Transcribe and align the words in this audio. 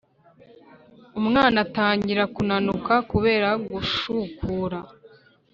umwana 1.19 1.57
atangira 1.65 2.23
kunanuka 2.35 2.93
kubera 3.11 3.49
gushukura, 3.69 4.79